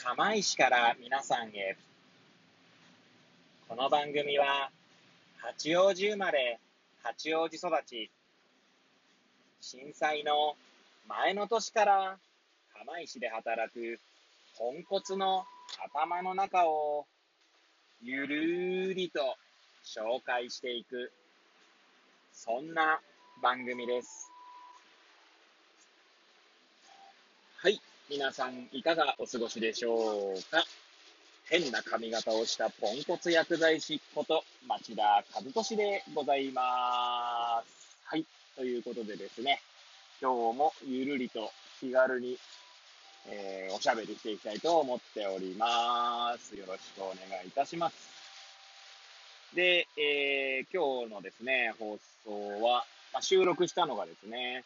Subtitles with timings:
[0.00, 1.76] 釜石から皆さんへ。
[3.68, 4.70] この番組は、
[5.38, 6.60] 八王子生まれ、
[7.02, 8.08] 八王子育ち、
[9.60, 10.54] 震災の
[11.08, 12.16] 前の年から
[12.78, 13.98] 釜石で働く
[14.56, 15.44] ポンコツの
[15.92, 17.04] 頭の中を
[18.00, 19.20] ゆるりと
[19.84, 21.10] 紹介していく、
[22.32, 23.00] そんな
[23.42, 24.30] 番組です。
[27.56, 27.80] はい。
[28.10, 30.64] 皆さん、いかがお過ごしでしょうか？
[31.50, 37.98] 変な髪型をしたポンコツ薬剤師こと町田和俊でございます。
[38.04, 38.24] はい。
[38.56, 39.60] ということでですね、
[40.22, 42.38] 今日もゆるりと気軽に、
[43.26, 46.56] えー、おしゃべりしていきたいと思っております。
[46.56, 48.08] よろしくお願いいたします。
[49.54, 54.64] で、えー、今日のですね、放送は、まあ、収録したのがですね、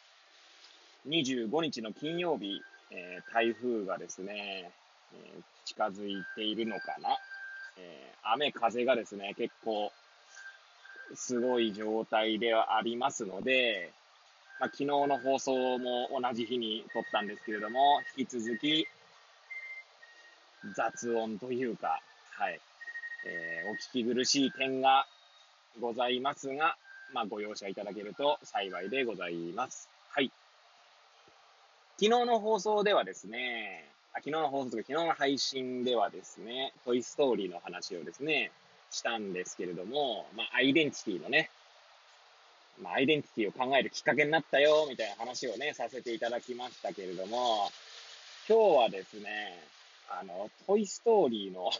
[1.08, 2.62] 25日の金曜日、
[2.94, 4.70] えー、台風がですね、
[5.14, 7.16] えー、近づいているのかな。
[7.78, 9.90] えー、雨風がですね、結構、
[11.14, 13.92] すごい状態ではありますので、
[14.60, 18.86] まあ、昨日の放送も同じ日に撮ったんですけれども、引き続き、
[20.76, 22.60] 雑音というか、はい、
[23.26, 25.06] えー、お聞き苦しい点が
[25.80, 26.76] ございますが、
[27.12, 29.88] まあ、ご容赦いただけると幸いでございます。
[30.10, 30.30] はい。
[32.02, 38.50] 昨日の放送ではですね、あ昨日の放送昨日の配信ではですね、トイストーリーの話をですね、
[38.90, 41.48] したんですけれども、まあ、アイデンティティのね、
[42.82, 47.70] まあ、アイデンティティを考えるきっかけになったよ、みたいな話をね、させていただきましたけれども、
[48.48, 49.62] 今日はですね、
[50.10, 51.70] あの、トイストーリーの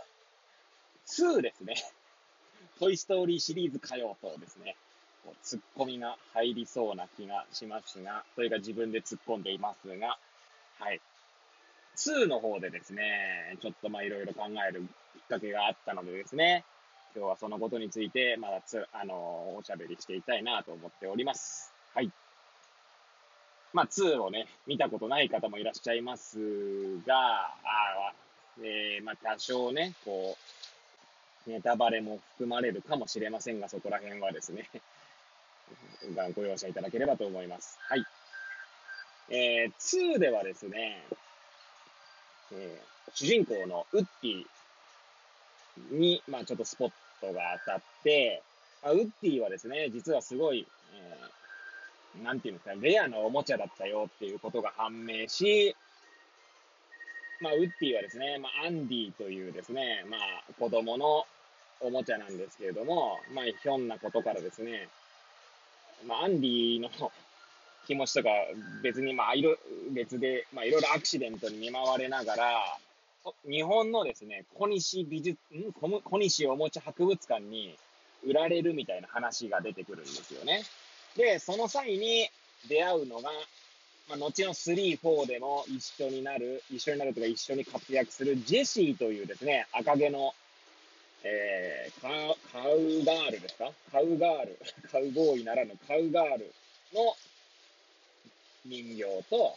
[1.09, 1.75] 2ですね。
[2.79, 4.77] トイストーリーシリーズかよとですね、
[5.43, 10.19] ツッコミが入りそうな気がしますが、というか自分で突っ込んでいますが、
[10.79, 11.01] はい。
[11.97, 14.89] 2の方でですね、ちょっとまあいろいろ考えるきっ
[15.29, 16.65] かけがあったのでですね、
[17.15, 21.73] 今日はそのことについて、まだつ、あの、おしゃべりしていたいなと思っております。
[21.95, 22.11] はい。
[23.73, 26.39] まあ、2をね、見たことない方もいらっしゃいます
[27.07, 28.13] が、あ
[28.63, 30.37] えー、まあ、多少ね、こ
[31.47, 34.69] う、ネタバレも含まれるかもしれませんが、そこら辺はですね、
[36.35, 37.79] ご容赦いただければと思います。
[37.81, 38.05] はい。
[39.31, 41.03] えー、2ではですね、
[42.53, 44.45] えー、主人公のウッディ
[45.91, 48.43] に、まあちょっとスポットが当たって、
[48.83, 55.77] まあ、ウッディはですね、実はすごい、えー、なんていうんですか、レアなおもちゃだったよっていうことが判明し、
[57.41, 60.21] まあ、ウッディはですね、まあ、アンディというですね、まあ、
[60.59, 61.25] 子供の
[61.81, 64.89] おもちゃなんですけれども、まあ、ひょんなことからですね、
[66.07, 66.91] まあ、アンディの
[67.87, 68.29] 気持ちとか
[68.83, 69.57] 別に、まあ、いろ、
[69.93, 72.79] 別で、まあ、いろいろアクシデントに見舞われながら、
[73.49, 75.73] 日本のですね、小西美術、ん？
[75.73, 77.77] 小西おもちゃ博物館に
[78.27, 80.63] 売られるみたいな話が出てくるんですよね。
[81.17, 82.29] で、その際に
[82.69, 83.31] 出会うのが、
[84.09, 90.35] まあ、後の3、4でも一緒になる、一緒になるとか一緒に活躍するジェシーというですね、赤毛の、
[91.25, 92.09] えー、カ
[92.51, 93.71] カウガールですか？
[93.91, 94.59] カウガール。
[94.91, 96.53] カウボーイならぬカウガール
[96.93, 97.15] の
[98.65, 99.57] 人形と、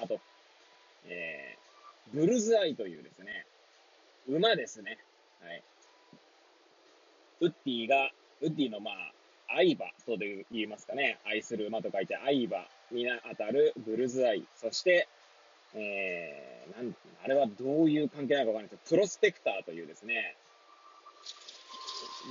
[0.00, 0.20] あと、
[1.06, 3.46] えー、ブルズアイというですね、
[4.26, 4.98] 馬ですね。
[5.40, 5.62] はい。
[7.40, 9.12] ウッディが、ウッディのまあ、
[9.48, 11.18] 愛馬とで言いますかね。
[11.24, 14.44] 愛する馬と書いて愛馬に当たるブルズアイ。
[14.56, 15.08] そして、
[15.74, 20.36] えー、なん、あれはどういう関係なのかわかんないですけど、プロスペクターというですね、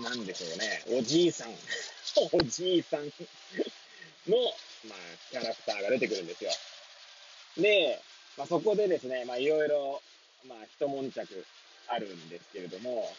[0.03, 1.49] なんでしょうね、おじいさん、
[2.31, 4.37] おじいさんの、
[4.85, 4.99] まあ、
[5.31, 6.51] キャラクターが出てくるんですよ。
[7.57, 8.01] で、
[8.37, 10.01] まあ、そこでですね、まあ、いろいろ、
[10.47, 11.45] まあ、一悶着
[11.87, 13.11] あるんですけれども、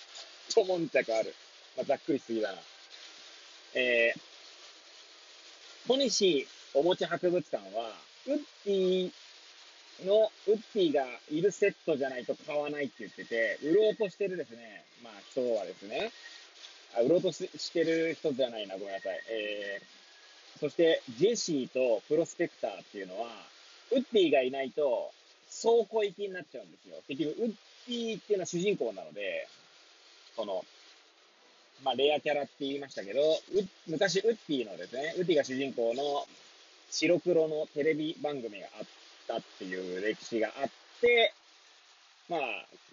[0.49, 1.35] 一悶着ある。
[1.77, 2.63] まあ、ざっくりしすぎだな。
[3.75, 4.21] えー、
[5.89, 7.93] 小西おもちゃ博物館は、
[8.27, 9.13] ウッディ
[10.05, 16.13] の、ウッディがいるセットじゃないと買わないって言ってて、売ろうとしてるですね、まあ人はですね、
[16.97, 19.21] あ売ろうとしてる人じゃないな、ごめんなさい。
[19.31, 23.29] えー、そして、ジェシーとプロスペクターっていうのは、
[23.93, 25.11] ウッディがいないと、
[25.63, 26.97] 倉庫行きになっちゃうんですよ。
[27.09, 27.55] 結局、ウッ
[27.89, 29.49] ディっていうのは主人公なので、
[30.37, 30.65] その、
[31.85, 33.21] まあ、レアキャラって言いましたけど、
[33.87, 36.27] 昔、ウッディのですね、ウッディが主人公の
[36.91, 38.87] 白黒のテレビ番組があっ
[39.27, 40.71] たっていう歴史があっ
[41.01, 41.33] て、
[42.29, 42.41] まあ、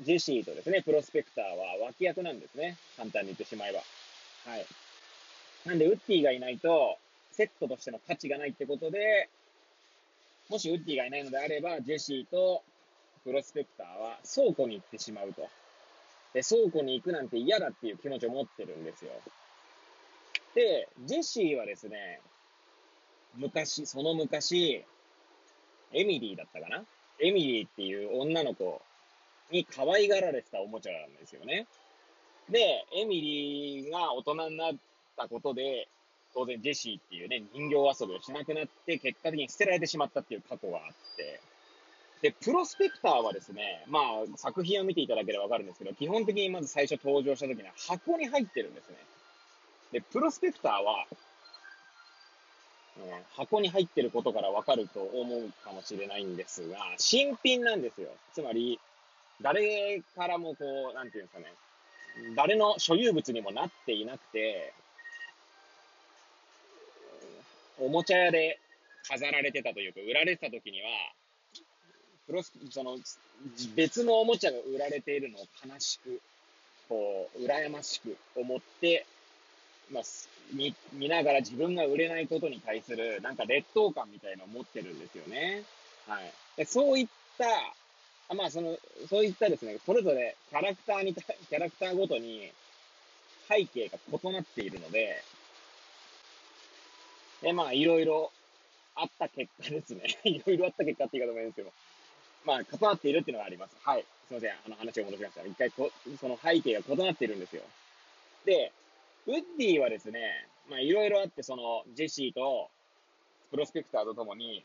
[0.02, 2.78] ジェシーとですね、プロスペクターは脇役なんですね。
[2.96, 3.80] 簡単に言ってしまえば。
[4.50, 4.66] はい。
[5.66, 6.98] なんで、ウッディがいないと、
[7.32, 9.30] セットとしての価値がないってことで、
[10.48, 12.64] もしウッディがいないのであれば、ジェシーと
[13.26, 15.50] プロスペクターは倉庫に行ってしまうと。
[16.34, 19.12] で、倉庫に行くなんて嫌だっていう気持ちを持ってるんですよ。
[20.54, 22.22] で、ジェシーはですね、
[23.36, 24.86] 昔、その昔、
[25.92, 26.86] エミリーだったかな？
[27.20, 28.82] エミリーっていう女の子
[29.52, 31.68] に可愛がられてたおもちゃなんですよね。
[32.50, 34.76] で、エミリーが大人になっ
[35.18, 35.88] たことで、
[36.34, 41.40] 当然ジェシーっていうね、人形遊びをしなくなって、結果的に捨てられてしまったっていう過去があって、
[42.22, 44.04] で、プロスペクターはですね、まあ、
[44.38, 48.96] 作品を見ていただければわかるんですけど、基本的にまず最初登場した時には箱に入ってるんですね。
[49.92, 51.06] で、プロスペクターは、
[52.98, 58.10] ね、箱に入ってることからわかると思うかもしれないんですが、新品なんですよ。
[58.34, 58.80] つまり、
[59.42, 61.54] 誰からもこう、なんていうんですかね、
[62.36, 64.74] 誰の所有物にもなっていなくて、
[67.80, 68.60] おもちゃ屋で
[69.08, 70.88] 飾られてたというか、売られてた時には、
[72.28, 72.98] プロス、その、
[73.76, 76.22] 別のおもちゃが売られているのを悲しく、
[76.88, 79.06] こう、羨ましく思って、
[79.92, 80.04] まあ、
[80.54, 85.64] 見、見ながら自分が売れないことに対する、なんか劣等感みたいなのを持ってるんですよね。
[86.08, 86.34] はい。
[86.58, 87.08] でそういっ
[87.38, 87.46] た、
[88.34, 88.78] まあ、その、
[89.08, 92.52] そういったですね、それぞれキャラクターに、 キャラクターごとに
[93.48, 95.24] 背景が異なっているので、
[97.42, 98.32] で、まあ、いろいろ
[98.96, 100.18] あった結果ですね。
[100.24, 101.72] いろいろあった結果って言い方もいいんですけど、
[102.46, 103.76] まあ、異なっているっていうのがあります。
[103.82, 104.06] はい。
[104.28, 104.52] すいません。
[104.52, 105.46] あの話を戻しました。
[105.46, 107.62] 一回こ、その背景が異なっているんですよ。
[108.46, 108.72] で、
[109.28, 112.70] ウッディはですね、まあ、いろいろあって、その、ジェシーと、
[113.52, 114.64] プロスペクターとともに、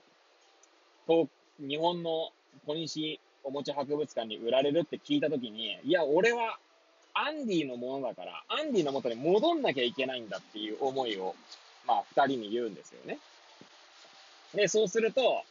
[1.58, 2.32] 日本の
[2.66, 6.58] 小西おもちゃ博物館に売られるって聞いたときに、いや、俺は
[7.14, 11.34] アンディのものだから、アンディの元に戻んなきゃいけないんだっていう思いを、
[11.87, 13.19] まあ、二人に言うんですよね。
[14.54, 15.42] で、そうすると、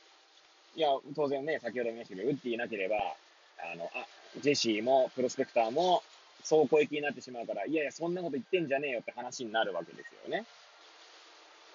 [0.75, 4.05] いや、当然ね、先ほども言いましたけど、ウッディいなければ、あの、あ、
[4.41, 6.03] ジェシーも、プロスペクターも、
[6.47, 10.45] 倉庫行きになってしまうから、いやいや、そんなこと言ってんじゃねえよって話になるわけですよね。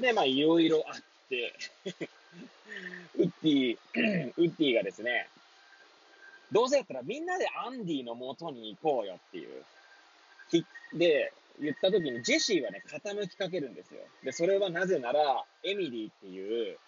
[0.00, 1.52] で、まあ、いろいろあって
[3.16, 3.78] ウッディ、
[4.37, 5.28] ウッディがですね、
[6.52, 9.64] どうせやったらみんなでアンディの元に行こうよっていう。
[10.94, 14.00] で、言った時にジェシーはね、傾きかけるんですよ。
[14.23, 16.79] で、それはなぜなら、エミリーっていう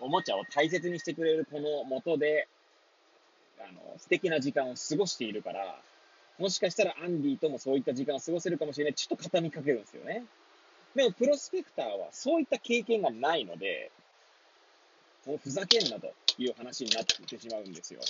[0.00, 2.48] おもちゃを大切にしてくれる子の元で、
[3.58, 5.80] あの、素敵な時間を過ごしているから、
[6.38, 8.94] もしかしたらアンディともそういった時間を過ごせるかもしれない。
[8.94, 10.24] ちょっと傾みかけるんですよね。
[10.94, 13.90] でも、プロスペクターはそういった経験がないので、
[15.26, 18.00] もうふざけんなという話になってしまうんですよ。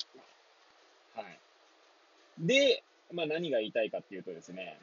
[1.15, 1.39] はい。
[2.39, 2.83] で、
[3.13, 4.79] まあ何が言いたいかっていうとですね、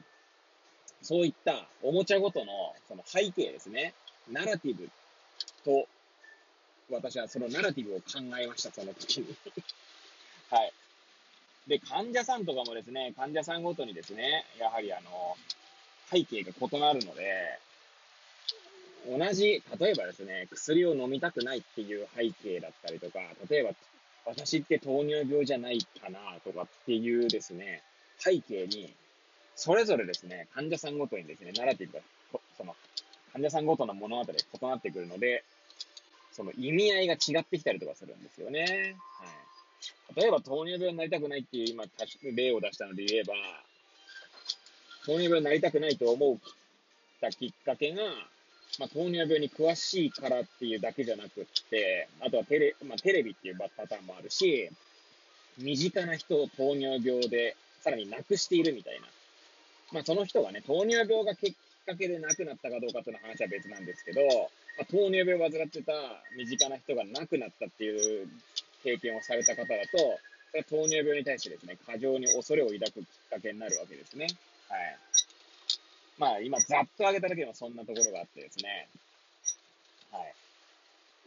[1.01, 3.93] そういったおもちゃごとのその背景ですね、
[4.31, 4.89] ナラティブ
[5.65, 5.87] と、
[6.89, 9.35] 私はそのナラティブを考えました、その時に。
[10.49, 10.73] はい。
[11.67, 15.37] で、患者さんとかもですね、患者さんごとにですね、やはりあの、
[16.09, 17.59] 背景が異なるので、
[19.07, 23.19] 同じ、例えばですね、薬を飲みたくないっていう背景だったりとか、
[23.49, 23.71] 例えば、
[24.25, 27.83] 私って糖尿病じゃないかなとかっていうですね、
[28.17, 28.93] 背景に、
[29.55, 32.75] それぞれですね、患者さんごとにですね、ナラティブが、その、
[33.33, 35.43] 患者さんごとの物語が異なってくるので、
[36.31, 38.95] その意味合いが違ってきたりとかするんですよね。
[39.19, 39.27] は
[40.17, 40.21] い。
[40.21, 41.85] 例えば糖尿病になりたくないっていう今、
[42.35, 43.33] 例を出したので言えば、
[45.05, 46.37] 糖尿病になりたくないと思っ
[47.19, 48.03] たきっかけが、
[48.79, 54.69] まあ、糖尿病に詳しいからっていうだけじゃなくって、あとはテレ,、まあ、テレビっていうパターンもあるし、
[55.57, 59.07] 身近な人を糖尿病でさらに亡くしているみたいな。
[59.91, 61.53] まあ、その人がね、糖尿病がきっ
[61.85, 64.21] かけで亡くなったかどうかっていうの話は別なんですけど、
[64.77, 65.91] まあ、糖尿病を患ってた
[66.37, 68.27] 身近な人が亡くなったっていう
[68.83, 69.97] 経験をされた方だと、
[70.51, 74.27] それは糖尿病に対してですね、過剰に恐れを抱くきっかけになるわけですね。
[74.69, 74.97] はい。
[76.21, 78.87] まあ、今、ざっと挙げただけでもそんなところがあってですね。
[80.11, 80.33] はい。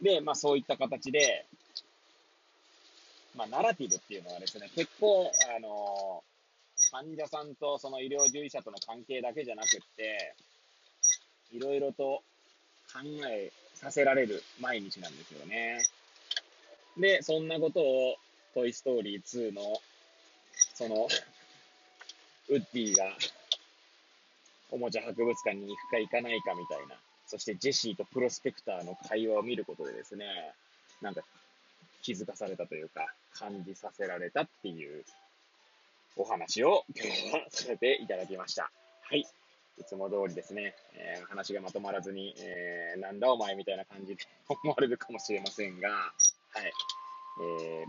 [0.01, 1.45] で、まあ、そういった形で、
[3.35, 10.33] まあ、ナラティブっていうのはですね、結構、あのー、患者さんとその医療従事者との関係だけじゃなくって、
[11.51, 12.23] いろいろと
[12.93, 15.83] 考えさせられる毎日なんですよね。
[16.97, 18.15] で、そんなことを、
[18.53, 19.61] トイストーリー2の、
[20.73, 21.09] その、
[22.47, 23.11] ウッディが、
[24.71, 26.95] おもちゃ博物館に行くか行かないかみたいな、
[27.27, 30.25] そしてジェシーとプロスペクターの会話を見ることでですね、
[31.01, 31.21] なんか
[32.01, 35.03] 気づかされたというか、感じさせられたっていう
[36.17, 38.71] お話を今日はさせていただきました。
[39.01, 39.25] はい。
[39.77, 46.13] いつも通りですね、えー、話がまとまらずに、えー、なんだお前みたいな感じで思われるかもしれませんが、は
[46.61, 46.71] い。
[47.41, 47.87] えー、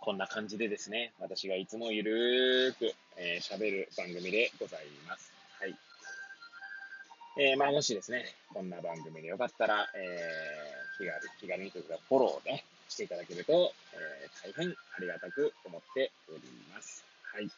[0.00, 5.35] こんな感じでですね、私がいつもゆるーく、えー、喋る番組でございます。
[7.38, 8.24] えー、まあ、もしですね、
[8.54, 16.40] こんな番組でよかったら、えー、気軽、気軽にというか、フォローね、していただけると、えー、大変ありがたく思っており
[16.72, 17.04] ます。
[17.34, 17.50] はい。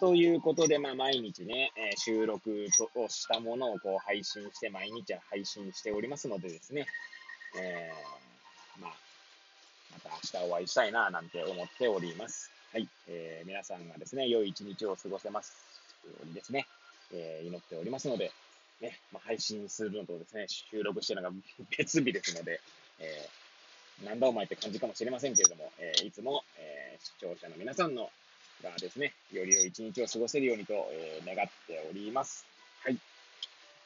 [0.00, 2.66] ということで、まあ、毎日ね、え収録
[2.96, 6.88] をしたものをこう配信して、毎日配信しておりますのでですね、
[7.56, 7.92] え、
[8.80, 8.94] まあ、
[9.92, 12.50] また明日お会いしたいな、なんて思っております。
[12.72, 12.88] はい。
[13.06, 15.54] え、皆さんがですね、良い一日を過ごせます
[16.04, 16.66] ようにですね、
[17.12, 18.32] えー、祈っておりますので、
[18.80, 21.36] ね、まあ、配信するのとですね、収録してるのが
[21.78, 22.60] 別日ですので、
[22.98, 28.10] えー、なんだお前って感じかもしれませんけれども、えー、いつも、えー、視聴者の皆さんの
[28.62, 32.46] がですね、より良い一日を過ごせるようにと、えー、願っております。
[32.84, 32.98] はい。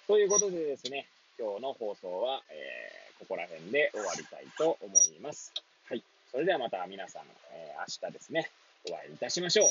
[0.06, 5.52] ということでですね、今日の放送は、えー、ここら辺で終わりたいと思います。
[5.88, 6.02] はい。
[6.30, 8.50] それではまた皆さん、えー、明日ですね、
[8.88, 9.68] お会いいたしましょう。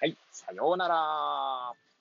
[0.00, 0.16] はい。
[0.32, 1.93] さようなら。